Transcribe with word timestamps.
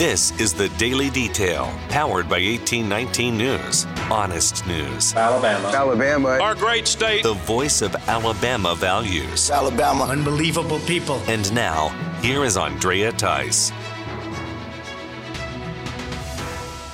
This 0.00 0.32
is 0.40 0.54
the 0.54 0.70
Daily 0.78 1.10
Detail, 1.10 1.70
powered 1.90 2.26
by 2.26 2.40
1819 2.40 3.36
News. 3.36 3.84
Honest 4.10 4.66
news. 4.66 5.14
Alabama. 5.14 5.68
Alabama. 5.68 6.28
Our 6.40 6.54
great 6.54 6.88
state. 6.88 7.22
The 7.22 7.34
voice 7.34 7.82
of 7.82 7.94
Alabama 8.08 8.74
values. 8.74 9.50
Alabama. 9.50 10.04
Unbelievable 10.04 10.78
people. 10.86 11.20
And 11.26 11.52
now, 11.52 11.88
here 12.22 12.44
is 12.44 12.56
Andrea 12.56 13.12
Tice. 13.12 13.72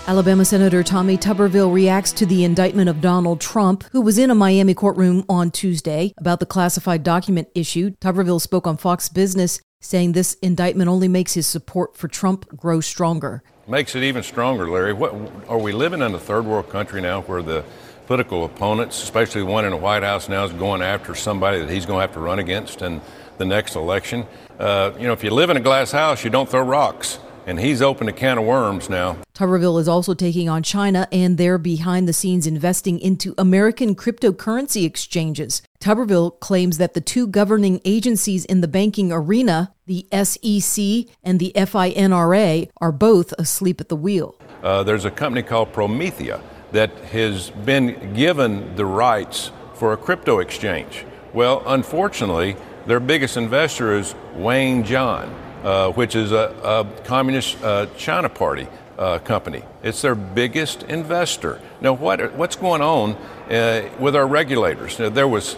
Alabama 0.09 0.45
Senator 0.45 0.84
Tommy 0.84 1.16
Tuberville 1.16 1.73
reacts 1.73 2.12
to 2.12 2.27
the 2.27 2.45
indictment 2.45 2.88
of 2.88 3.00
Donald 3.00 3.41
Trump, 3.41 3.82
who 3.91 4.00
was 4.00 4.18
in 4.18 4.30
a 4.30 4.36
Miami 4.36 4.73
courtroom 4.73 5.25
on 5.29 5.50
Tuesday 5.50 6.14
about 6.16 6.38
the 6.38 6.46
classified 6.46 7.02
document 7.02 7.48
issued. 7.57 7.98
Tuberville 8.00 8.41
spoke 8.41 8.68
on 8.68 8.77
Fox 8.77 9.09
Business, 9.09 9.61
saying 9.80 10.12
this 10.12 10.34
indictment 10.34 10.88
only 10.88 11.09
makes 11.09 11.34
his 11.34 11.46
support 11.46 11.96
for 11.96 12.09
Trump 12.09 12.48
grow 12.56 12.80
stronger. 12.80 13.42
Makes 13.68 13.95
it 13.95 14.02
even 14.02 14.23
stronger, 14.23 14.70
Larry. 14.70 14.92
What, 14.92 15.14
are 15.48 15.59
we 15.59 15.73
living 15.73 16.00
in 16.00 16.14
a 16.14 16.19
third 16.19 16.45
world 16.45 16.69
country 16.69 17.00
now 17.00 17.23
where 17.23 17.42
the 17.42 17.64
political 18.06 18.45
opponents, 18.45 19.02
especially 19.02 19.41
the 19.41 19.47
one 19.47 19.64
in 19.64 19.73
the 19.73 19.77
White 19.77 20.02
House 20.02 20.28
now, 20.28 20.45
is 20.45 20.52
going 20.52 20.83
after 20.83 21.14
somebody 21.14 21.59
that 21.59 21.69
he's 21.69 21.86
going 21.86 21.98
to 21.98 22.00
have 22.02 22.12
to 22.12 22.20
run 22.20 22.38
against 22.38 22.83
in 22.83 23.00
the 23.38 23.45
next 23.45 23.74
election? 23.74 24.24
Uh, 24.59 24.92
you 24.98 25.06
know, 25.06 25.12
if 25.12 25.24
you 25.24 25.30
live 25.30 25.50
in 25.50 25.56
a 25.56 25.60
glass 25.60 25.91
house, 25.91 26.24
you 26.24 26.30
don't 26.30 26.48
throw 26.48 26.62
rocks 26.62 27.19
and 27.46 27.60
he's 27.60 27.80
opened 27.80 28.10
a 28.10 28.12
can 28.12 28.38
of 28.38 28.45
worms 28.45 28.91
now. 28.91 29.16
Tuberville 29.32 29.80
is 29.80 29.88
also 29.88 30.12
taking 30.12 30.48
on 30.48 30.62
China 30.62 31.06
and 31.12 31.38
their 31.38 31.56
behind 31.56 32.09
the 32.09 32.12
scenes 32.12 32.46
investing 32.46 32.98
into 32.98 33.34
American 33.38 33.95
cryptocurrency 33.95 34.84
exchanges. 34.84 35.62
Tuberville 35.80 36.38
claims 36.41 36.78
that 36.78 36.95
the 36.95 37.00
two 37.00 37.28
governing 37.28 37.80
agencies 37.84 38.45
in 38.45 38.60
the 38.60 38.69
banking 38.69 39.12
arena, 39.12 39.72
the 39.86 40.06
SEC 40.12 41.14
and 41.22 41.38
the 41.38 41.52
FINRA, 41.55 42.69
are 42.78 42.92
both 42.92 43.32
asleep 43.38 43.80
at 43.80 43.88
the 43.88 43.97
wheel. 43.97 44.34
Uh, 44.62 44.83
there's 44.83 45.05
a 45.05 45.10
company 45.10 45.42
called 45.42 45.72
Prometheum 45.72 46.42
that 46.72 46.91
has 47.12 47.50
been 47.50 48.12
given 48.14 48.74
the 48.74 48.84
rights 48.84 49.52
for 49.74 49.92
a 49.92 49.97
crypto 49.97 50.41
exchange. 50.41 51.05
Well, 51.33 51.62
unfortunately, 51.67 52.56
their 52.86 52.98
biggest 52.98 53.36
investor 53.36 53.97
is 53.97 54.14
Wanxiang 54.36 55.45
uh, 55.67 55.91
which 55.95 56.14
is 56.14 56.31
a, 56.31 56.55
a 56.62 56.86
communist 57.03 57.61
uh, 57.64 57.86
China 57.97 58.28
Party 58.28 58.69
uh, 58.98 59.19
company. 59.19 59.64
It's 59.83 60.00
their 60.00 60.14
biggest 60.14 60.84
investor. 60.84 61.61
Now, 61.81 61.92
what, 61.92 62.34
what's 62.36 62.55
going 62.55 62.83
on 62.83 63.14
uh, 63.50 63.89
with 63.98 64.14
our 64.14 64.28
regulators? 64.28 65.00
Now, 65.00 65.08
there 65.08 65.27
was 65.27 65.56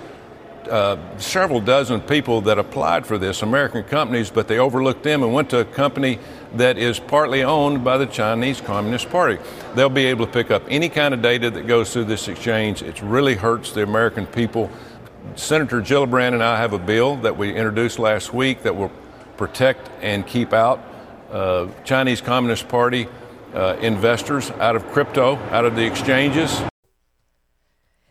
uh, 0.71 0.97
several 1.19 1.61
dozen 1.61 2.01
people 2.01 2.41
that 2.41 2.59
applied 2.59 3.07
for 3.07 3.19
this, 3.19 3.43
American 3.43 3.85
companies, 3.85 4.31
but 4.31 4.49
they 4.49 4.59
overlooked 4.59 5.03
them 5.03 5.23
and 5.23 5.35
went 5.35 5.51
to 5.51 5.61
a 5.61 5.65
company 5.67 6.19
that 6.55 6.79
is 6.79 6.99
partly 6.99 7.43
owned 7.43 7.85
by 7.85 7.99
the 7.99 8.07
Chinese 8.07 8.63
Communist 8.63 9.11
Party. 9.11 9.37
They'll 9.75 9.91
be 9.91 10.07
able 10.07 10.25
to 10.25 10.33
pick 10.33 10.51
up 10.51 10.63
any 10.71 10.89
kind 10.89 11.13
of 11.13 11.21
data 11.21 11.51
that 11.51 11.67
goes 11.67 11.93
through 11.93 12.05
this 12.05 12.29
exchange. 12.29 12.83
It 12.83 13.03
really 13.03 13.35
hurts 13.35 13.73
the 13.73 13.83
American 13.83 14.25
people. 14.25 14.71
Senator 15.37 15.83
Gillibrand 15.83 16.33
and 16.33 16.43
I 16.43 16.57
have 16.57 16.73
a 16.73 16.79
bill 16.79 17.17
that 17.17 17.37
we 17.37 17.55
introduced 17.55 17.99
last 17.99 18.33
week 18.33 18.63
that 18.63 18.75
will 18.75 18.91
protect 19.39 19.89
and 20.03 20.27
keep 20.27 20.53
out 20.53 20.85
uh, 21.31 21.69
Chinese 21.85 22.21
Communist 22.21 22.69
Party 22.69 23.09
uh, 23.55 23.77
investors 23.81 24.51
out 24.53 24.77
of 24.77 24.87
crypto, 24.89 25.37
out 25.51 25.65
of 25.65 25.77
the 25.77 25.87
exchanges. 25.87 26.61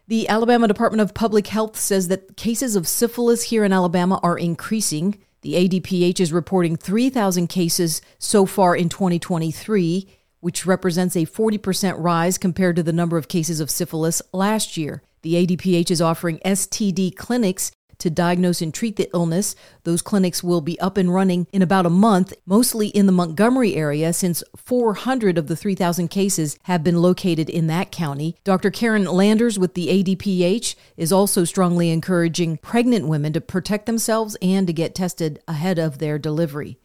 The 0.07 0.27
Alabama 0.29 0.67
Department 0.67 1.01
of 1.01 1.13
Public 1.13 1.47
Health 1.47 1.77
says 1.77 2.07
that 2.07 2.37
cases 2.37 2.75
of 2.75 2.87
syphilis 2.87 3.43
here 3.43 3.65
in 3.65 3.73
Alabama 3.73 4.19
are 4.23 4.37
increasing. 4.37 5.17
The 5.41 5.53
ADPH 5.53 6.19
is 6.19 6.31
reporting 6.31 6.77
3,000 6.77 7.47
cases 7.47 8.01
so 8.17 8.45
far 8.45 8.75
in 8.75 8.87
2023, 8.87 10.07
which 10.39 10.65
represents 10.65 11.15
a 11.15 11.25
40% 11.25 11.95
rise 11.97 12.37
compared 12.37 12.77
to 12.77 12.83
the 12.83 12.93
number 12.93 13.17
of 13.17 13.27
cases 13.27 13.59
of 13.59 13.69
syphilis 13.69 14.21
last 14.31 14.77
year. 14.77 15.03
The 15.23 15.45
ADPH 15.45 15.91
is 15.91 16.01
offering 16.01 16.39
STD 16.39 17.15
clinics 17.15 17.71
to 17.99 18.09
diagnose 18.09 18.61
and 18.61 18.73
treat 18.73 18.95
the 18.95 19.09
illness. 19.13 19.55
Those 19.83 20.01
clinics 20.01 20.43
will 20.43 20.61
be 20.61 20.79
up 20.79 20.97
and 20.97 21.13
running 21.13 21.47
in 21.51 21.61
about 21.61 21.85
a 21.85 21.89
month, 21.89 22.33
mostly 22.45 22.87
in 22.89 23.05
the 23.05 23.11
Montgomery 23.11 23.75
area, 23.75 24.13
since 24.13 24.43
400 24.55 25.37
of 25.37 25.47
the 25.47 25.55
3,000 25.55 26.07
cases 26.07 26.57
have 26.63 26.83
been 26.83 27.01
located 27.01 27.49
in 27.49 27.67
that 27.67 27.91
county. 27.91 28.35
Dr. 28.43 28.71
Karen 28.71 29.05
Landers 29.05 29.57
with 29.57 29.73
the 29.73 29.87
ADPH 29.87 30.75
is 30.95 31.11
also 31.11 31.43
strongly 31.43 31.89
encouraging 31.89 32.57
pregnant 32.57 33.07
women 33.07 33.33
to 33.33 33.41
protect 33.41 33.85
themselves 33.85 34.37
and 34.41 34.67
to 34.67 34.73
get 34.73 34.95
tested 34.95 35.39
ahead 35.47 35.79
of 35.79 35.97
their 35.97 36.17
delivery. 36.19 36.77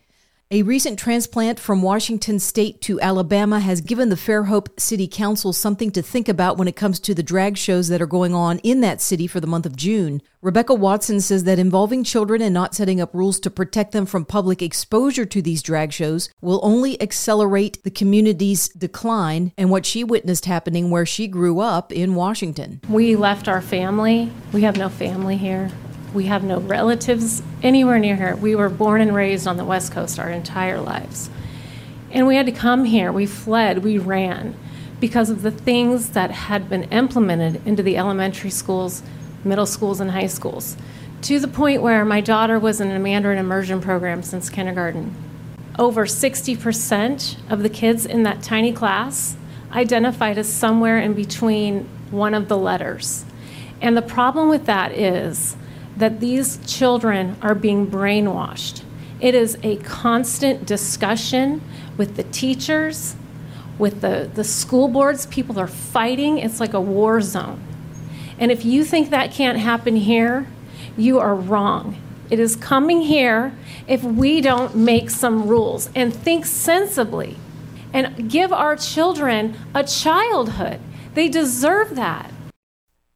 A 0.54 0.60
recent 0.60 0.98
transplant 0.98 1.58
from 1.58 1.80
Washington 1.80 2.38
state 2.38 2.82
to 2.82 3.00
Alabama 3.00 3.58
has 3.58 3.80
given 3.80 4.10
the 4.10 4.16
Fairhope 4.16 4.78
City 4.78 5.08
Council 5.08 5.54
something 5.54 5.90
to 5.92 6.02
think 6.02 6.28
about 6.28 6.58
when 6.58 6.68
it 6.68 6.76
comes 6.76 7.00
to 7.00 7.14
the 7.14 7.22
drag 7.22 7.56
shows 7.56 7.88
that 7.88 8.02
are 8.02 8.06
going 8.06 8.34
on 8.34 8.58
in 8.58 8.82
that 8.82 9.00
city 9.00 9.26
for 9.26 9.40
the 9.40 9.46
month 9.46 9.64
of 9.64 9.76
June. 9.76 10.20
Rebecca 10.42 10.74
Watson 10.74 11.22
says 11.22 11.44
that 11.44 11.58
involving 11.58 12.04
children 12.04 12.42
and 12.42 12.52
not 12.52 12.74
setting 12.74 13.00
up 13.00 13.14
rules 13.14 13.40
to 13.40 13.50
protect 13.50 13.92
them 13.92 14.04
from 14.04 14.26
public 14.26 14.60
exposure 14.60 15.24
to 15.24 15.40
these 15.40 15.62
drag 15.62 15.90
shows 15.90 16.28
will 16.42 16.60
only 16.62 17.00
accelerate 17.00 17.82
the 17.82 17.90
community's 17.90 18.68
decline 18.68 19.52
and 19.56 19.70
what 19.70 19.86
she 19.86 20.04
witnessed 20.04 20.44
happening 20.44 20.90
where 20.90 21.06
she 21.06 21.28
grew 21.28 21.60
up 21.60 21.90
in 21.90 22.14
Washington. 22.14 22.82
We 22.90 23.16
left 23.16 23.48
our 23.48 23.62
family. 23.62 24.30
We 24.52 24.60
have 24.60 24.76
no 24.76 24.90
family 24.90 25.38
here. 25.38 25.70
We 26.14 26.26
have 26.26 26.44
no 26.44 26.60
relatives 26.60 27.42
anywhere 27.62 27.98
near 27.98 28.16
here. 28.16 28.36
We 28.36 28.54
were 28.54 28.68
born 28.68 29.00
and 29.00 29.14
raised 29.14 29.46
on 29.46 29.56
the 29.56 29.64
West 29.64 29.92
Coast 29.92 30.18
our 30.18 30.30
entire 30.30 30.80
lives. 30.80 31.30
And 32.10 32.26
we 32.26 32.36
had 32.36 32.46
to 32.46 32.52
come 32.52 32.84
here. 32.84 33.10
We 33.10 33.26
fled, 33.26 33.82
we 33.82 33.98
ran 33.98 34.54
because 35.00 35.30
of 35.30 35.42
the 35.42 35.50
things 35.50 36.10
that 36.10 36.30
had 36.30 36.68
been 36.68 36.84
implemented 36.84 37.66
into 37.66 37.82
the 37.82 37.96
elementary 37.96 38.50
schools, 38.50 39.02
middle 39.42 39.66
schools, 39.66 39.98
and 39.98 40.12
high 40.12 40.28
schools, 40.28 40.76
to 41.22 41.40
the 41.40 41.48
point 41.48 41.82
where 41.82 42.04
my 42.04 42.20
daughter 42.20 42.58
was 42.58 42.80
in 42.80 42.90
a 42.90 42.98
Mandarin 43.00 43.38
immersion 43.38 43.80
program 43.80 44.22
since 44.22 44.48
kindergarten. 44.48 45.12
Over 45.78 46.04
60% 46.04 47.50
of 47.50 47.62
the 47.64 47.68
kids 47.68 48.06
in 48.06 48.22
that 48.22 48.42
tiny 48.42 48.72
class 48.72 49.36
identified 49.72 50.38
as 50.38 50.52
somewhere 50.52 50.98
in 50.98 51.14
between 51.14 51.88
one 52.12 52.34
of 52.34 52.46
the 52.48 52.58
letters. 52.58 53.24
And 53.80 53.96
the 53.96 54.02
problem 54.02 54.48
with 54.48 54.66
that 54.66 54.92
is 54.92 55.56
that 55.96 56.20
these 56.20 56.58
children 56.66 57.36
are 57.42 57.54
being 57.54 57.86
brainwashed. 57.86 58.82
It 59.20 59.34
is 59.34 59.56
a 59.62 59.76
constant 59.76 60.66
discussion 60.66 61.62
with 61.96 62.16
the 62.16 62.24
teachers, 62.24 63.14
with 63.78 64.00
the, 64.00 64.28
the 64.34 64.44
school 64.44 64.88
boards. 64.88 65.26
People 65.26 65.60
are 65.60 65.68
fighting. 65.68 66.38
It's 66.38 66.58
like 66.58 66.74
a 66.74 66.80
war 66.80 67.20
zone. 67.20 67.62
And 68.38 68.50
if 68.50 68.64
you 68.64 68.84
think 68.84 69.10
that 69.10 69.30
can't 69.30 69.58
happen 69.58 69.94
here, 69.94 70.48
you 70.96 71.20
are 71.20 71.34
wrong. 71.34 71.96
It 72.30 72.40
is 72.40 72.56
coming 72.56 73.02
here 73.02 73.54
if 73.86 74.02
we 74.02 74.40
don't 74.40 74.74
make 74.74 75.10
some 75.10 75.46
rules 75.46 75.90
and 75.94 76.12
think 76.12 76.46
sensibly 76.46 77.36
and 77.92 78.30
give 78.30 78.52
our 78.52 78.74
children 78.74 79.56
a 79.74 79.84
childhood. 79.84 80.80
They 81.14 81.28
deserve 81.28 81.94
that. 81.94 82.31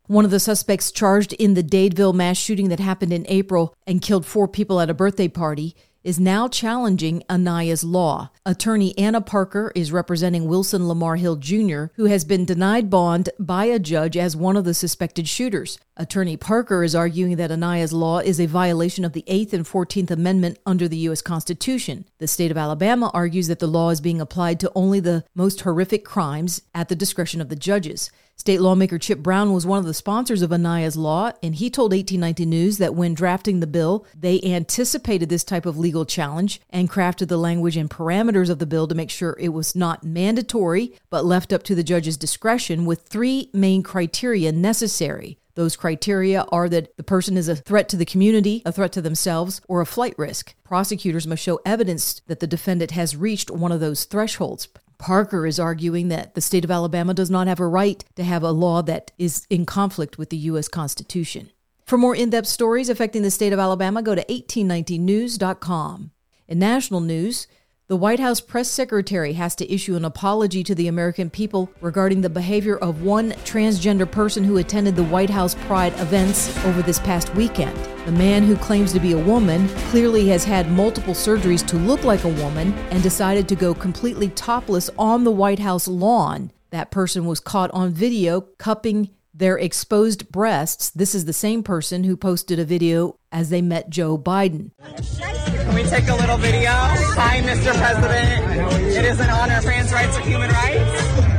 One 0.06 0.25
of 0.25 0.31
the 0.31 0.39
suspects 0.39 0.93
charged 0.93 1.33
in 1.33 1.55
the 1.55 1.65
Dadeville 1.65 2.15
mass 2.15 2.37
shooting 2.37 2.69
that 2.69 2.78
happened 2.78 3.12
in 3.12 3.27
April 3.28 3.75
and 3.89 4.00
killed 4.00 4.25
four 4.25 4.47
people 4.47 4.81
at 4.81 4.89
a 4.89 4.94
birthday 4.94 5.27
party 5.27 5.75
is 6.05 6.21
now 6.21 6.47
challenging 6.47 7.25
Aniah's 7.28 7.83
law. 7.83 8.31
Attorney 8.44 8.97
Anna 8.97 9.21
Parker 9.21 9.72
is 9.75 9.91
representing 9.91 10.47
Wilson 10.47 10.87
Lamar 10.87 11.17
Hill 11.17 11.34
Jr., 11.34 11.87
who 11.97 12.05
has 12.05 12.25
been 12.25 12.44
denied 12.44 12.89
bond 12.89 13.31
by 13.41 13.65
a 13.65 13.81
judge 13.81 14.17
as 14.17 14.37
one 14.37 14.56
of 14.56 14.65
the 14.65 14.72
suspected 14.72 15.27
shooters. 15.27 15.81
Attorney 15.97 16.37
Parker 16.37 16.84
is 16.84 16.94
arguing 16.94 17.34
that 17.34 17.50
Aniah's 17.50 17.93
law 17.93 18.21
is 18.21 18.38
a 18.38 18.47
violation 18.47 19.05
of 19.05 19.15
the 19.15 19.25
8th 19.27 19.53
and 19.53 19.65
14th 19.65 20.12
Amendment 20.12 20.61
under 20.65 20.87
the 20.87 20.99
U.S. 20.99 21.21
Constitution. 21.21 22.05
The 22.19 22.28
state 22.28 22.53
of 22.53 22.56
Alabama 22.56 23.11
argues 23.12 23.49
that 23.49 23.59
the 23.59 23.67
law 23.67 23.91
is 23.91 24.00
being 24.00 24.21
applied 24.21 24.61
to 24.61 24.70
only 24.76 25.00
the 25.00 25.25
most 25.35 25.62
horrific 25.62 26.05
crimes 26.05 26.62
at 26.73 26.88
the 26.88 26.94
discretion 26.94 27.41
of 27.41 27.49
the 27.49 27.56
judges. 27.56 28.12
State 28.38 28.61
lawmaker 28.61 28.99
Chip 28.99 29.21
Brown 29.21 29.55
was 29.55 29.65
one 29.65 29.79
of 29.79 29.87
the 29.87 29.94
sponsors 29.94 30.43
of 30.43 30.53
Aniah's 30.53 30.97
law, 30.97 31.33
and 31.43 31.55
he 31.55 31.71
told 31.71 31.93
1819 31.93 32.49
News 32.49 32.77
that 32.77 32.94
when 32.94 33.15
drafting 33.15 33.61
the 33.61 33.67
bill, 33.67 34.06
they 34.15 34.43
anticipated 34.43 35.31
this 35.31 35.43
type 35.43 35.65
of 35.65 35.79
legal 35.79 36.05
challenge 36.05 36.61
and 36.69 36.91
crafted 36.91 37.29
the 37.29 37.38
language 37.38 37.79
and 37.79 37.88
parameters 37.88 38.50
of 38.50 38.59
the 38.59 38.67
bill 38.67 38.87
to 38.88 38.94
make 38.94 39.09
sure 39.09 39.38
it 39.41 39.49
was 39.49 39.75
not 39.75 40.05
mandatory, 40.05 40.93
but 41.09 41.25
left 41.25 41.50
up 41.50 41.62
to 41.62 41.75
the 41.75 41.83
judge's 41.83 42.19
discretion 42.19 42.85
with 42.85 43.09
three 43.09 43.49
main 43.55 43.83
criteria 43.83 44.53
necessary. 44.53 45.38
Those 45.55 45.75
criteria 45.75 46.44
are 46.53 46.69
that 46.69 46.94
the 46.99 47.03
person 47.03 47.38
is 47.38 47.49
a 47.49 47.56
threat 47.56 47.88
to 47.88 47.97
the 47.97 48.05
community, 48.05 48.61
a 48.67 48.73
threat 48.73 48.93
to 48.93 49.00
themselves, 49.00 49.62
or 49.67 49.81
a 49.81 49.87
flight 49.87 50.15
risk. 50.19 50.55
Prosecutors 50.62 51.27
must 51.27 51.43
show 51.43 51.59
evidence 51.65 52.21
that 52.27 52.41
the 52.41 52.47
defendant 52.47 52.91
has 52.91 53.17
reached 53.17 53.50
one 53.50 53.73
of 53.73 53.81
those 53.81 54.05
thresholds. 54.05 54.69
Parker 54.98 55.46
is 55.46 55.60
arguing 55.60 56.08
that 56.08 56.34
the 56.34 56.40
state 56.40 56.64
of 56.64 56.70
Alabama 56.70 57.14
does 57.14 57.31
not 57.31 57.46
have 57.46 57.60
a 57.60 57.66
right 57.66 58.04
to 58.16 58.25
have 58.25 58.43
a 58.43 58.50
law 58.50 58.82
that 58.82 59.12
is 59.19 59.46
in 59.50 59.66
conflict 59.66 60.19
with 60.19 60.31
the 60.31 60.37
U.S. 60.37 60.69
Constitution. 60.69 61.50
For 61.84 61.98
more 61.98 62.16
in 62.16 62.31
depth 62.31 62.48
stories 62.48 62.88
affecting 62.88 63.22
the 63.22 63.31
state 63.31 63.52
of 63.52 63.58
Alabama, 63.58 64.02
go 64.02 64.14
to 64.14 64.25
1819news.com. 64.25 66.10
In 66.48 66.58
national 66.58 67.00
news, 67.00 67.46
The 67.88 67.97
White 67.97 68.19
House 68.19 68.41
press 68.41 68.69
secretary 68.69 69.35
has 69.35 69.55
to 69.55 69.73
issue 69.73 69.94
an 69.94 70.05
apology 70.05 70.65
to 70.65 70.75
the 70.75 70.88
American 70.88 71.31
people 71.31 71.71
regarding 71.81 72.21
the 72.21 72.29
behavior 72.29 72.77
of 72.79 73.03
one 73.03 73.31
transgender 73.44 74.11
person 74.11 74.43
who 74.43 74.56
attended 74.56 74.97
the 74.97 75.05
White 75.05 75.31
House 75.31 75.55
Pride 75.55 75.93
events 76.00 76.49
over 76.65 76.83
this 76.83 76.99
past 76.99 77.33
weekend. 77.37 77.79
The 78.05 78.11
man 78.11 78.43
who 78.43 78.56
claims 78.56 78.93
to 78.94 78.99
be 78.99 79.12
a 79.12 79.25
woman 79.25 79.69
clearly 79.91 80.27
has 80.31 80.43
had 80.43 80.73
multiple 80.73 81.15
surgeries 81.15 81.65
to 81.69 81.77
look 81.77 82.03
like 82.03 82.25
a 82.25 82.29
woman 82.43 82.73
and 82.91 83.05
decided 83.05 83.49
to 83.50 83.55
go 83.55 83.73
completely 83.73 84.31
topless 84.31 84.91
on 84.99 85.23
the 85.23 85.31
White 85.31 85.61
House 85.61 85.87
lawn. 85.87 86.50
That 86.71 86.91
person 86.91 87.25
was 87.25 87.38
caught 87.38 87.71
on 87.71 87.93
video 87.93 88.41
cupping 88.59 89.11
their 89.33 89.59
exposed 89.59 90.33
breasts. 90.33 90.91
This 90.91 91.15
is 91.15 91.27
the 91.27 91.33
same 91.33 91.62
person 91.62 92.03
who 92.03 92.17
posted 92.17 92.59
a 92.59 92.65
video 92.65 93.21
as 93.37 93.50
they 93.50 93.61
met 93.61 93.91
Joe 93.91 94.17
Biden. 94.17 94.71
Can 94.79 95.75
we 95.75 95.83
take 95.83 96.09
a 96.09 96.15
little 96.15 96.38
video? 96.38 96.71
Hi, 96.71 97.43
Mr. 97.43 97.77
President. 97.77 98.97
It 98.97 99.05
is 99.05 99.21
an 99.21 99.29
honor, 99.29 99.61
trans 99.61 99.93
rights 99.93 100.17
and 100.17 100.25
human 100.25 100.50
rights. 100.50 101.37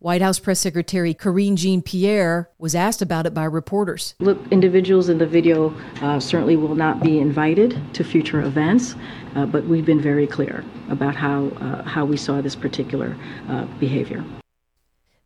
White 0.00 0.20
House 0.20 0.40
Press 0.40 0.58
Secretary 0.58 1.14
Karine 1.14 1.54
Jean 1.54 1.80
Pierre 1.80 2.50
was 2.58 2.74
asked 2.74 3.02
about 3.02 3.24
it 3.24 3.34
by 3.34 3.44
reporters. 3.44 4.16
Look, 4.18 4.38
individuals 4.50 5.08
in 5.08 5.18
the 5.18 5.26
video 5.26 5.72
uh, 6.02 6.18
certainly 6.18 6.56
will 6.56 6.74
not 6.74 7.02
be 7.04 7.20
invited 7.20 7.80
to 7.94 8.02
future 8.02 8.40
events, 8.40 8.96
uh, 9.36 9.46
but 9.46 9.64
we've 9.66 9.86
been 9.86 10.00
very 10.00 10.26
clear 10.26 10.64
about 10.90 11.14
how, 11.14 11.48
uh, 11.60 11.84
how 11.84 12.04
we 12.04 12.16
saw 12.16 12.40
this 12.40 12.56
particular 12.56 13.16
uh, 13.48 13.66
behavior. 13.78 14.24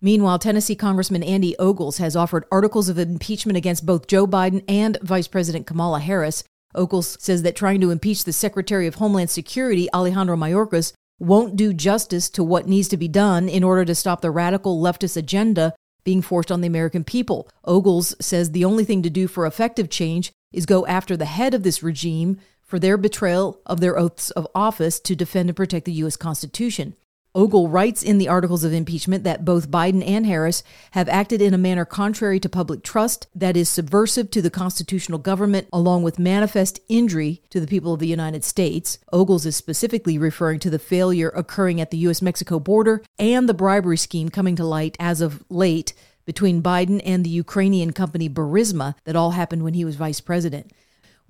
Meanwhile, 0.04 0.40
Tennessee 0.40 0.74
Congressman 0.74 1.22
Andy 1.22 1.56
Ogles 1.58 1.98
has 1.98 2.16
offered 2.16 2.44
articles 2.50 2.88
of 2.88 2.98
impeachment 2.98 3.56
against 3.56 3.86
both 3.86 4.08
Joe 4.08 4.26
Biden 4.26 4.64
and 4.66 4.98
Vice 5.00 5.28
President 5.28 5.64
Kamala 5.64 6.00
Harris. 6.00 6.42
Ogles 6.74 7.16
says 7.20 7.42
that 7.42 7.54
trying 7.54 7.80
to 7.80 7.92
impeach 7.92 8.24
the 8.24 8.32
Secretary 8.32 8.88
of 8.88 8.96
Homeland 8.96 9.30
Security, 9.30 9.88
Alejandro 9.94 10.36
Mayorkas, 10.36 10.92
won't 11.20 11.54
do 11.54 11.72
justice 11.72 12.28
to 12.30 12.42
what 12.42 12.66
needs 12.66 12.88
to 12.88 12.96
be 12.96 13.06
done 13.06 13.48
in 13.48 13.62
order 13.62 13.84
to 13.84 13.94
stop 13.94 14.22
the 14.22 14.32
radical 14.32 14.82
leftist 14.82 15.16
agenda 15.16 15.72
being 16.02 16.20
forced 16.20 16.50
on 16.50 16.62
the 16.62 16.66
American 16.66 17.04
people. 17.04 17.48
Ogles 17.64 18.16
says 18.18 18.50
the 18.50 18.64
only 18.64 18.84
thing 18.84 19.02
to 19.04 19.10
do 19.10 19.28
for 19.28 19.46
effective 19.46 19.88
change 19.88 20.32
is 20.52 20.66
go 20.66 20.84
after 20.86 21.16
the 21.16 21.26
head 21.26 21.54
of 21.54 21.62
this 21.62 21.80
regime 21.80 22.40
for 22.60 22.80
their 22.80 22.96
betrayal 22.96 23.60
of 23.66 23.78
their 23.78 23.96
oaths 23.96 24.30
of 24.32 24.48
office 24.52 24.98
to 24.98 25.14
defend 25.14 25.48
and 25.48 25.56
protect 25.56 25.84
the 25.84 25.92
U.S. 25.92 26.16
Constitution. 26.16 26.96
Ogle 27.34 27.68
writes 27.68 28.02
in 28.02 28.18
the 28.18 28.28
articles 28.28 28.62
of 28.62 28.74
impeachment 28.74 29.24
that 29.24 29.44
both 29.44 29.70
Biden 29.70 30.06
and 30.06 30.26
Harris 30.26 30.62
have 30.90 31.08
acted 31.08 31.40
in 31.40 31.54
a 31.54 31.58
manner 31.58 31.86
contrary 31.86 32.38
to 32.38 32.48
public 32.48 32.82
trust 32.82 33.26
that 33.34 33.56
is 33.56 33.70
subversive 33.70 34.30
to 34.32 34.42
the 34.42 34.50
constitutional 34.50 35.18
government, 35.18 35.66
along 35.72 36.02
with 36.02 36.18
manifest 36.18 36.78
injury 36.90 37.42
to 37.48 37.58
the 37.58 37.66
people 37.66 37.94
of 37.94 38.00
the 38.00 38.06
United 38.06 38.44
States. 38.44 38.98
Ogles 39.12 39.46
is 39.46 39.56
specifically 39.56 40.18
referring 40.18 40.58
to 40.60 40.68
the 40.68 40.78
failure 40.78 41.30
occurring 41.30 41.80
at 41.80 41.90
the 41.90 41.98
U.S. 41.98 42.20
Mexico 42.20 42.60
border 42.60 43.02
and 43.18 43.48
the 43.48 43.54
bribery 43.54 43.96
scheme 43.96 44.28
coming 44.28 44.56
to 44.56 44.64
light 44.64 44.96
as 45.00 45.22
of 45.22 45.42
late 45.48 45.94
between 46.26 46.62
Biden 46.62 47.00
and 47.04 47.24
the 47.24 47.30
Ukrainian 47.30 47.92
company 47.92 48.28
Burisma 48.28 48.94
that 49.04 49.16
all 49.16 49.30
happened 49.30 49.64
when 49.64 49.74
he 49.74 49.86
was 49.86 49.96
vice 49.96 50.20
president. 50.20 50.70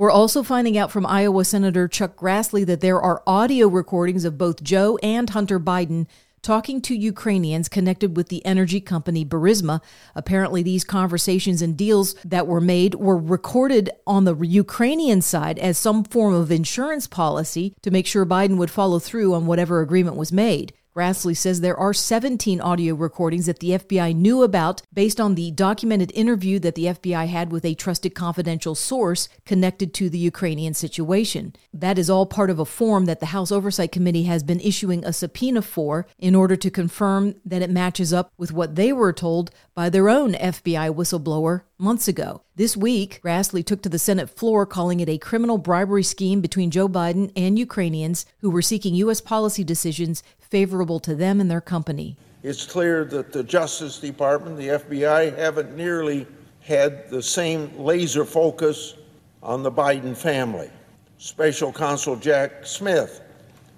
We're 0.03 0.11
also 0.11 0.43
finding 0.43 0.77
out 0.77 0.91
from 0.91 1.07
Iowa 1.07 1.45
Senator 1.45 1.87
Chuck 1.87 2.17
Grassley 2.17 2.67
that 2.67 2.81
there 2.81 3.01
are 3.01 3.23
audio 3.25 3.69
recordings 3.69 4.25
of 4.25 4.37
both 4.37 4.61
Joe 4.61 4.99
and 5.01 5.31
Hunter 5.31 5.61
Biden 5.61 6.09
talking 6.43 6.81
to 6.81 6.97
Ukrainians 6.97 7.69
connected 7.69 8.17
with 8.17 8.29
the 8.29 8.45
energy 8.45 8.81
company 8.81 9.25
Burisma. 9.25 9.81
Apparently, 10.17 10.61
these 10.61 10.83
conversations 10.83 11.63
and 11.63 11.77
deals 11.77 12.15
that 12.25 12.49
were 12.49 12.61
made 12.61 12.97
were 12.97 13.17
recorded 13.17 13.91
on 14.05 14.25
the 14.25 14.35
Ukrainian 14.39 15.23
side 15.23 15.57
as 15.61 15.79
some 15.79 16.03
form 16.03 16.35
of 16.35 16.51
insurance 16.51 17.07
policy 17.07 17.73
to 17.83 17.93
make 17.93 18.09
sure 18.09 18.27
Biden 18.27 18.57
would 18.57 18.73
follow 18.73 18.99
through 18.99 19.33
on 19.35 19.47
whatever 19.47 19.83
agreement 19.83 20.17
was 20.17 20.33
made. 20.33 20.73
Grassley 20.94 21.35
says 21.35 21.61
there 21.61 21.77
are 21.77 21.94
17 21.94 22.61
audio 22.61 22.94
recordings 22.94 23.47
that 23.47 23.61
the 23.61 23.71
FBI 23.71 24.15
knew 24.15 24.43
about 24.43 24.83
based 24.93 25.19
on 25.19 25.35
the 25.35 25.50
documented 25.50 26.12
interview 26.15 26.59
that 26.59 26.75
the 26.75 26.85
FBI 26.85 27.29
had 27.29 27.50
with 27.50 27.65
a 27.65 27.75
trusted 27.75 28.15
confidential 28.15 28.75
source 28.75 29.31
connected 29.47 29.94
to 29.94 30.11
the 30.11 30.19
Ukrainian 30.19 30.75
situation. 30.75 31.55
That 31.73 31.99
is 31.99 32.11
all 32.11 32.27
part 32.27 32.50
of 32.50 32.59
a 32.59 32.67
form 32.67 33.06
that 33.06 33.21
the 33.21 33.27
House 33.27 33.50
Oversight 33.50 33.91
Committee 33.91 34.25
has 34.25 34.43
been 34.43 34.61
issuing 34.61 35.03
a 35.03 35.15
subpoena 35.15 35.62
for 35.62 36.06
in 36.19 36.35
order 36.35 36.56
to 36.56 36.71
confirm 36.71 37.37
that 37.47 37.62
it 37.62 37.71
matches 37.71 38.12
up 38.12 38.31
with 38.37 38.53
what 38.53 38.75
they 38.75 38.93
were 38.93 39.15
told 39.15 39.50
by 39.75 39.89
their 39.89 40.11
own 40.11 40.35
FBI 40.35 40.94
whistleblower 40.94 41.62
months 41.79 42.06
ago. 42.06 42.43
This 42.55 42.77
week, 42.77 43.21
Grassley 43.25 43.65
took 43.65 43.81
to 43.83 43.89
the 43.89 43.99
Senate 43.99 44.29
floor 44.29 44.67
calling 44.67 45.00
it 45.00 45.09
a 45.09 45.17
criminal 45.17 45.56
bribery 45.56 46.03
scheme 46.03 46.43
between 46.43 46.71
Joe 46.71 46.89
Biden 46.89 47.33
and 47.35 47.59
Ukrainians 47.59 48.27
who 48.41 48.50
were 48.50 48.61
seeking 48.61 48.94
U.S. 48.97 49.23
policy 49.23 49.65
decisions 49.65 50.23
favorable 50.53 51.01
to 51.01 51.15
them 51.15 51.41
and 51.41 51.51
their 51.51 51.63
company. 51.63 52.15
It's 52.43 52.67
clear 52.67 53.07
that 53.07 53.33
the 53.33 53.43
Justice 53.43 53.99
Department, 53.99 54.59
the 54.59 54.69
FBI, 54.69 55.35
haven't 55.39 55.75
nearly 55.75 56.27
had 56.61 57.09
the 57.09 57.23
same 57.23 57.75
laser 57.79 58.27
focus 58.27 58.97
on 59.43 59.63
the 59.63 59.73
Biden 59.73 60.15
family. 60.15 60.69
Special 61.17 61.73
Counsel 61.73 62.17
Jack 62.17 62.67
Smith 62.67 63.23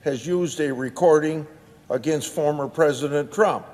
has 0.01 0.27
used 0.27 0.59
a 0.59 0.75
recording 0.75 1.47
against 1.91 2.33
former 2.33 2.67
President 2.67 3.31
Trump. 3.31 3.67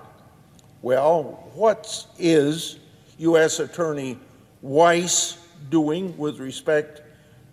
Well, 0.83 1.49
what 1.55 2.07
is 2.19 2.81
U.S. 3.17 3.61
Attorney 3.61 4.19
Weiss 4.61 5.39
doing 5.71 6.15
with 6.19 6.39
respect 6.39 7.01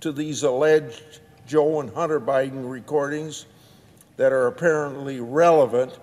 to 0.02 0.12
these 0.12 0.44
alleged 0.44 1.22
Joe 1.48 1.80
and 1.80 1.90
Hunter 1.92 2.20
Biden 2.20 2.70
recordings 2.70 3.46
that 4.18 4.34
are 4.34 4.48
apparently 4.48 5.20
relevant 5.20 5.98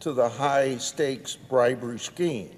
to 0.00 0.12
the 0.12 0.28
high 0.28 0.76
stakes 0.78 1.36
bribery 1.36 1.98
scheme? 1.98 2.50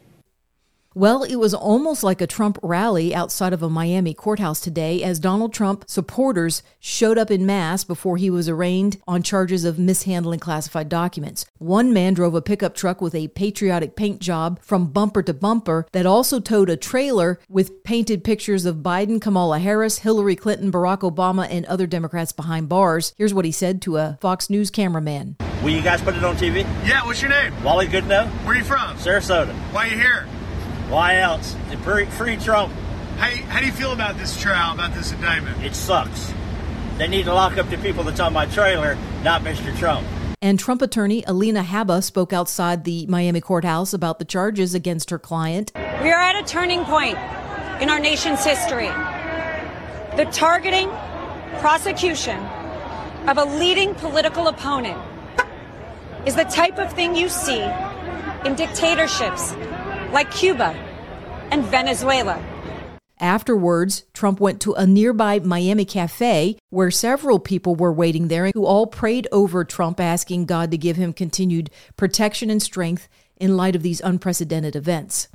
Well, 0.94 1.22
it 1.22 1.36
was 1.36 1.54
almost 1.54 2.02
like 2.02 2.20
a 2.20 2.26
Trump 2.26 2.58
rally 2.62 3.14
outside 3.14 3.54
of 3.54 3.62
a 3.62 3.70
Miami 3.70 4.12
courthouse 4.12 4.60
today 4.60 5.02
as 5.02 5.18
Donald 5.18 5.54
Trump 5.54 5.84
supporters 5.86 6.62
showed 6.80 7.16
up 7.16 7.30
in 7.30 7.46
mass 7.46 7.82
before 7.82 8.18
he 8.18 8.28
was 8.28 8.46
arraigned 8.46 8.98
on 9.08 9.22
charges 9.22 9.64
of 9.64 9.78
mishandling 9.78 10.40
classified 10.40 10.90
documents. 10.90 11.46
One 11.56 11.94
man 11.94 12.12
drove 12.12 12.34
a 12.34 12.42
pickup 12.42 12.74
truck 12.74 13.00
with 13.00 13.14
a 13.14 13.28
patriotic 13.28 13.96
paint 13.96 14.20
job 14.20 14.60
from 14.62 14.88
bumper 14.92 15.22
to 15.22 15.32
bumper 15.32 15.86
that 15.92 16.04
also 16.04 16.40
towed 16.40 16.68
a 16.68 16.76
trailer 16.76 17.38
with 17.48 17.84
painted 17.84 18.22
pictures 18.22 18.66
of 18.66 18.76
Biden, 18.76 19.18
Kamala 19.18 19.60
Harris, 19.60 20.00
Hillary 20.00 20.36
Clinton, 20.36 20.70
Barack 20.70 21.00
Obama, 21.00 21.48
and 21.50 21.64
other 21.66 21.86
Democrats 21.86 22.32
behind 22.32 22.68
bars. 22.68 23.14
Here's 23.16 23.32
what 23.32 23.46
he 23.46 23.52
said 23.52 23.80
to 23.82 23.96
a 23.96 24.18
Fox 24.20 24.50
News 24.50 24.70
cameraman. 24.70 25.36
Will 25.62 25.70
you 25.70 25.80
guys 25.82 26.02
put 26.02 26.16
it 26.16 26.24
on 26.24 26.36
TV? 26.36 26.64
Yeah, 26.86 27.02
what's 27.06 27.22
your 27.22 27.30
name? 27.30 27.54
Wally 27.64 27.86
Goodenough. 27.86 28.28
Where 28.44 28.54
are 28.54 28.58
you 28.58 28.64
from? 28.64 28.96
Sarasota. 28.96 29.54
Why 29.72 29.86
are 29.86 29.90
you 29.90 29.96
here? 29.96 30.26
Why 30.92 31.20
else? 31.20 31.56
Free, 31.84 32.04
free 32.04 32.36
Trump. 32.36 32.70
How, 33.16 33.30
how 33.48 33.60
do 33.60 33.64
you 33.64 33.72
feel 33.72 33.92
about 33.92 34.18
this 34.18 34.38
trial, 34.38 34.74
about 34.74 34.92
this 34.92 35.10
indictment? 35.10 35.64
It 35.64 35.74
sucks. 35.74 36.34
They 36.98 37.08
need 37.08 37.24
to 37.24 37.32
lock 37.32 37.56
up 37.56 37.70
the 37.70 37.78
people 37.78 38.04
that's 38.04 38.20
on 38.20 38.34
my 38.34 38.44
trailer, 38.44 38.98
not 39.22 39.40
Mr. 39.40 39.74
Trump. 39.78 40.06
And 40.42 40.60
Trump 40.60 40.82
attorney 40.82 41.24
Alina 41.26 41.62
Habba 41.62 42.04
spoke 42.04 42.34
outside 42.34 42.84
the 42.84 43.06
Miami 43.06 43.40
courthouse 43.40 43.94
about 43.94 44.18
the 44.18 44.26
charges 44.26 44.74
against 44.74 45.08
her 45.08 45.18
client. 45.18 45.72
We 45.74 46.10
are 46.10 46.20
at 46.20 46.36
a 46.36 46.46
turning 46.46 46.84
point 46.84 47.16
in 47.80 47.88
our 47.88 47.98
nation's 47.98 48.44
history. 48.44 48.88
The 50.18 50.28
targeting, 50.30 50.90
prosecution 51.60 52.38
of 53.28 53.38
a 53.38 53.46
leading 53.46 53.94
political 53.94 54.48
opponent 54.48 55.00
is 56.26 56.34
the 56.34 56.44
type 56.44 56.78
of 56.78 56.92
thing 56.92 57.16
you 57.16 57.30
see 57.30 57.62
in 58.44 58.56
dictatorships 58.56 59.54
like 60.12 60.30
Cuba 60.30 60.76
and 61.50 61.64
Venezuela. 61.64 62.42
Afterwards, 63.18 64.04
Trump 64.12 64.40
went 64.40 64.60
to 64.62 64.72
a 64.72 64.86
nearby 64.86 65.38
Miami 65.38 65.84
cafe 65.84 66.58
where 66.70 66.90
several 66.90 67.38
people 67.38 67.76
were 67.76 67.92
waiting 67.92 68.28
there 68.28 68.50
who 68.52 68.66
all 68.66 68.86
prayed 68.86 69.28
over 69.30 69.64
Trump, 69.64 70.00
asking 70.00 70.46
God 70.46 70.70
to 70.72 70.78
give 70.78 70.96
him 70.96 71.12
continued 71.12 71.70
protection 71.96 72.50
and 72.50 72.60
strength 72.60 73.08
in 73.36 73.56
light 73.56 73.76
of 73.76 73.82
these 73.82 74.00
unprecedented 74.00 74.74
events. 74.74 75.28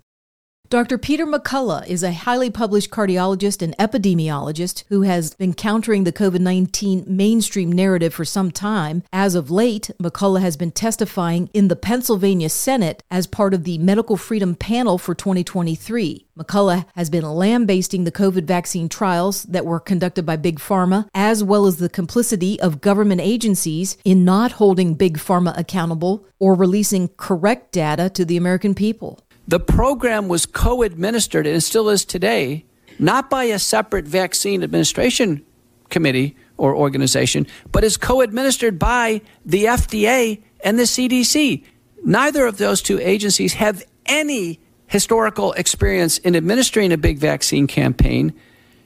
Dr. 0.70 0.98
Peter 0.98 1.26
McCullough 1.26 1.88
is 1.88 2.04
a 2.04 2.12
highly 2.12 2.50
published 2.50 2.90
cardiologist 2.90 3.62
and 3.62 3.78
epidemiologist 3.78 4.84
who 4.90 5.04
has 5.04 5.34
been 5.34 5.54
countering 5.54 6.04
the 6.04 6.12
COVID 6.12 6.42
19 6.42 7.06
mainstream 7.08 7.72
narrative 7.72 8.14
for 8.14 8.26
some 8.26 8.52
time. 8.52 9.02
As 9.14 9.34
of 9.34 9.50
late, 9.50 9.92
McCullough 9.98 10.42
has 10.42 10.58
been 10.58 10.72
testifying 10.72 11.50
in 11.54 11.70
the 11.70 11.78
Pennsylvania 11.78 12.50
Senate 12.50 13.02
as 13.10 13.28
part 13.28 13.54
of 13.54 13.64
the 13.64 13.78
Medical 13.78 14.18
Freedom 14.18 14.56
Panel 14.56 14.98
for 14.98 15.16
2023. 15.16 16.28
McCullough 16.38 16.86
has 16.96 17.10
been 17.10 17.24
lambasting 17.24 18.04
the 18.04 18.12
COVID 18.12 18.44
vaccine 18.44 18.90
trials 18.90 19.44
that 19.44 19.66
were 19.66 19.80
conducted 19.80 20.26
by 20.26 20.36
Big 20.36 20.60
Pharma, 20.60 21.08
as 21.14 21.46
well 21.46 21.66
as 21.66 21.78
the 21.78 21.88
complicity 21.88 22.60
of 22.60 22.82
government 22.82 23.22
agencies 23.22 23.98
in 24.04 24.26
not 24.26 24.54
holding 24.54 24.96
Big 24.96 25.18
Pharma 25.18 25.58
accountable 25.58 26.26
or 26.40 26.54
releasing 26.56 27.08
correct 27.16 27.72
data 27.72 28.10
to 28.10 28.26
the 28.26 28.36
American 28.36 28.76
people. 28.76 29.24
The 29.48 29.60
program 29.60 30.28
was 30.28 30.46
co 30.46 30.84
administered 30.84 31.48
and 31.48 31.64
still 31.64 31.90
is 31.90 32.04
today, 32.04 32.66
not 33.00 33.30
by 33.30 33.46
a 33.46 33.60
separate 33.60 34.06
vaccine 34.06 34.62
administration 34.62 35.46
committee 35.90 36.36
or 36.58 36.76
organization, 36.76 37.48
but 37.72 37.84
is 37.84 37.96
co 37.96 38.22
administered 38.22 38.78
by 38.78 39.22
the 39.46 39.66
FDA 39.66 40.42
and 40.64 40.78
the 40.78 40.84
CDC. 40.84 41.64
Neither 42.04 42.46
of 42.46 42.58
those 42.58 42.82
two 42.82 43.00
agencies 43.00 43.54
have 43.54 43.84
any 44.06 44.60
historical 44.88 45.54
experience 45.54 46.18
in 46.20 46.36
administering 46.36 46.92
a 46.92 46.98
big 46.98 47.18
vaccine 47.18 47.68
campaign. 47.68 48.34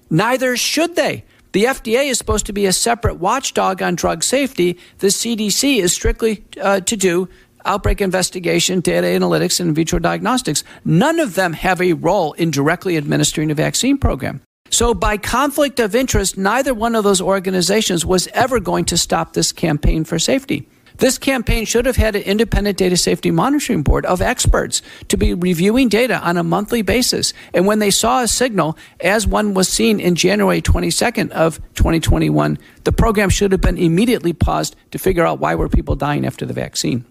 Neither 0.10 0.58
should 0.58 0.96
they. 0.96 1.24
The 1.54 1.66
FDA 1.66 2.10
is 2.10 2.18
supposed 2.18 2.46
to 2.46 2.54
be 2.54 2.66
a 2.66 2.74
separate 2.74 3.16
watchdog 3.16 3.82
on 3.82 3.96
drug 3.96 4.24
safety. 4.24 4.80
The 5.00 5.08
CDC 5.08 5.80
is 5.80 5.92
strictly 5.92 6.46
uh, 6.62 6.80
to 6.82 6.96
do 6.96 7.28
outbreak 7.66 8.02
investigation, 8.02 8.80
data 8.80 9.08
analytics, 9.08 9.60
and 9.60 9.70
in 9.70 9.76
vitro 9.76 10.00
diagnostics. 10.00 10.64
None 10.86 11.20
of 11.20 11.36
them 11.36 11.54
have 11.54 11.82
a 11.82 11.94
role 11.94 12.34
in 12.34 12.52
directly 12.52 12.98
administering 12.98 13.52
a 13.52 13.56
vaccine 13.56 13.98
program. 13.98 14.42
So, 14.70 14.94
by 14.94 15.18
conflict 15.18 15.82
of 15.82 15.96
interest, 15.96 16.38
neither 16.38 16.74
one 16.74 16.96
of 16.96 17.04
those 17.04 17.20
organizations 17.20 18.06
was 18.06 18.28
ever 18.28 18.60
going 18.62 18.86
to 18.86 18.98
stop 18.98 19.34
this 19.34 19.52
campaign 19.52 20.06
for 20.06 20.18
safety. 20.18 20.68
This 20.98 21.18
campaign 21.18 21.66
should 21.66 21.88
have 21.88 21.96
had 21.96 22.16
an 22.16 22.22
independent 22.22 22.78
data 22.78 22.96
safety 22.96 23.32
monitoring 23.32 23.82
board 23.82 24.06
of 24.06 24.22
experts 24.22 24.82
to 25.08 25.18
be 25.18 25.34
reviewing 25.34 25.90
data 25.90 26.20
on 26.20 26.38
a 26.38 26.44
monthly 26.44 26.84
basis. 26.84 27.34
And 27.54 27.66
when 27.66 27.80
they 27.80 27.90
saw 27.90 28.22
a 28.22 28.28
signal, 28.28 28.78
as 29.00 29.26
one 29.26 29.54
was 29.54 29.68
seen 29.68 30.00
in 30.00 30.16
January 30.16 30.62
22nd 30.62 31.32
of 31.32 31.58
2021, 31.74 32.60
the 32.84 32.92
program 32.92 33.30
should 33.30 33.52
have 33.52 33.62
been 33.62 33.78
immediately 33.80 34.32
paused 34.32 34.76
to 34.92 35.00
figure 35.00 35.26
out 35.26 35.40
why 35.40 35.56
were 35.56 35.70
people 35.70 35.96
dying 35.96 36.26
after 36.26 36.46
the 36.46 36.54
vaccine. 36.54 37.04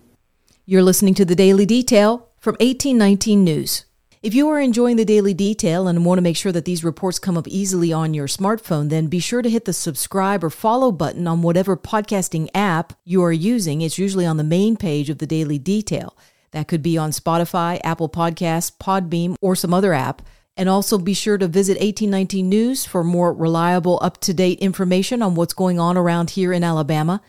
You're 0.70 0.84
listening 0.84 1.14
to 1.14 1.24
the 1.24 1.34
Daily 1.34 1.66
Detail 1.66 2.28
from 2.38 2.52
1819 2.60 3.42
News. 3.42 3.86
If 4.22 4.34
you 4.34 4.48
are 4.50 4.60
enjoying 4.60 4.94
the 4.94 5.04
daily 5.04 5.34
detail 5.34 5.88
and 5.88 6.04
want 6.04 6.18
to 6.18 6.22
make 6.22 6.36
sure 6.36 6.52
that 6.52 6.64
these 6.64 6.84
reports 6.84 7.18
come 7.18 7.36
up 7.36 7.48
easily 7.48 7.92
on 7.92 8.14
your 8.14 8.28
smartphone, 8.28 8.88
then 8.88 9.08
be 9.08 9.18
sure 9.18 9.42
to 9.42 9.50
hit 9.50 9.64
the 9.64 9.72
subscribe 9.72 10.44
or 10.44 10.48
follow 10.48 10.92
button 10.92 11.26
on 11.26 11.42
whatever 11.42 11.76
podcasting 11.76 12.48
app 12.54 12.92
you 13.04 13.20
are 13.24 13.32
using. 13.32 13.80
It's 13.82 13.98
usually 13.98 14.24
on 14.24 14.36
the 14.36 14.44
main 14.44 14.76
page 14.76 15.10
of 15.10 15.18
the 15.18 15.26
daily 15.26 15.58
detail. 15.58 16.16
That 16.52 16.68
could 16.68 16.84
be 16.84 16.96
on 16.96 17.10
Spotify, 17.10 17.80
Apple 17.82 18.08
Podcasts, 18.08 18.70
Podbean, 18.70 19.34
or 19.40 19.56
some 19.56 19.74
other 19.74 19.92
app. 19.92 20.22
And 20.56 20.68
also 20.68 20.98
be 20.98 21.14
sure 21.14 21.36
to 21.36 21.48
visit 21.48 21.78
1819 21.78 22.48
News 22.48 22.86
for 22.86 23.02
more 23.02 23.32
reliable, 23.32 23.98
up 24.02 24.20
to 24.20 24.32
date 24.32 24.60
information 24.60 25.20
on 25.20 25.34
what's 25.34 25.52
going 25.52 25.80
on 25.80 25.96
around 25.96 26.30
here 26.30 26.52
in 26.52 26.62
Alabama. 26.62 27.22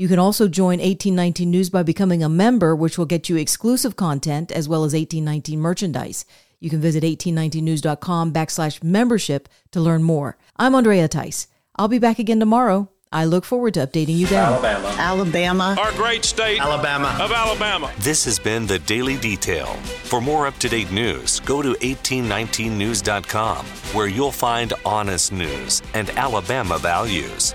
You 0.00 0.06
can 0.06 0.20
also 0.20 0.46
join 0.46 0.78
1819 0.78 1.50
News 1.50 1.70
by 1.70 1.82
becoming 1.82 2.22
a 2.22 2.28
member, 2.28 2.76
which 2.76 2.96
will 2.96 3.04
get 3.04 3.28
you 3.28 3.34
exclusive 3.34 3.96
content 3.96 4.52
as 4.52 4.68
well 4.68 4.84
as 4.84 4.92
1819 4.92 5.58
merchandise. 5.58 6.24
You 6.60 6.70
can 6.70 6.80
visit 6.80 7.02
1819news.com 7.02 8.32
backslash 8.32 8.80
membership 8.80 9.48
to 9.72 9.80
learn 9.80 10.04
more. 10.04 10.38
I'm 10.56 10.76
Andrea 10.76 11.08
Tice. 11.08 11.48
I'll 11.74 11.88
be 11.88 11.98
back 11.98 12.20
again 12.20 12.38
tomorrow. 12.38 12.88
I 13.10 13.24
look 13.24 13.44
forward 13.44 13.74
to 13.74 13.80
updating 13.80 14.16
you 14.16 14.26
then. 14.26 14.44
Alabama. 14.44 14.94
Alabama. 14.98 15.76
Our 15.80 15.92
great 15.92 16.24
state. 16.24 16.60
Alabama. 16.60 17.18
Of 17.20 17.32
Alabama. 17.32 17.90
This 17.98 18.24
has 18.24 18.38
been 18.38 18.68
the 18.68 18.78
Daily 18.78 19.16
Detail. 19.16 19.66
For 20.04 20.20
more 20.20 20.46
up 20.46 20.58
to 20.58 20.68
date 20.68 20.92
news, 20.92 21.40
go 21.40 21.60
to 21.60 21.72
1819news.com, 21.72 23.66
where 23.94 24.06
you'll 24.06 24.30
find 24.30 24.74
honest 24.84 25.32
news 25.32 25.82
and 25.94 26.08
Alabama 26.10 26.78
values. 26.78 27.52